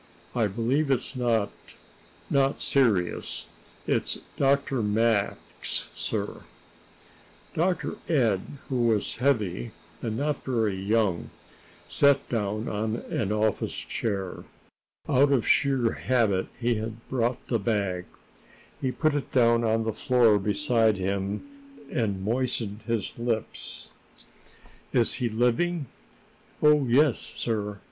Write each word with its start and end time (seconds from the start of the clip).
I 0.33 0.47
believe 0.47 0.89
it's 0.89 1.15
not 1.15 1.51
not 2.27 2.59
serious. 2.59 3.45
It's 3.85 4.17
Dr. 4.35 4.81
Max, 4.81 5.89
sir." 5.93 6.41
Dr. 7.53 7.97
Ed, 8.09 8.41
who 8.67 8.87
was 8.87 9.17
heavy 9.17 9.73
and 10.01 10.17
not 10.17 10.43
very 10.43 10.73
young, 10.75 11.29
sat 11.87 12.27
down 12.29 12.67
on 12.67 12.95
an 12.95 13.31
office 13.31 13.75
chair. 13.75 14.43
Out 15.07 15.31
of 15.31 15.47
sheer 15.47 15.91
habit 15.91 16.47
he 16.59 16.73
had 16.77 17.07
brought 17.07 17.45
the 17.45 17.59
bag. 17.59 18.05
He 18.81 18.91
put 18.91 19.13
it 19.13 19.29
down 19.31 19.63
on 19.63 19.83
the 19.83 19.93
floor 19.93 20.39
beside 20.39 20.97
him, 20.97 21.47
and 21.93 22.25
moistened 22.25 22.81
his 22.87 23.19
lips. 23.19 23.91
"Is 24.93 25.13
he 25.21 25.29
living?" 25.29 25.85
"Oh, 26.59 26.87
yes, 26.87 27.19
sir. 27.19 27.77